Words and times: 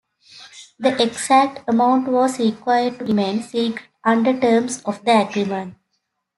The 0.79 0.99
exact 0.99 1.69
amount 1.69 2.07
was 2.07 2.39
required 2.39 2.97
to 2.97 3.05
remain 3.05 3.43
secret 3.43 3.85
under 4.03 4.33
terms 4.39 4.81
of 4.81 5.05
the 5.05 5.27
agreement. 5.29 5.75